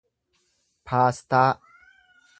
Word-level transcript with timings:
paastaa 0.85 1.51